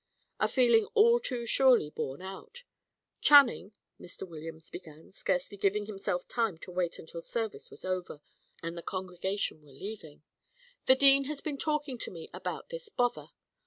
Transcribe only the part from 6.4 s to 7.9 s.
to wait until service was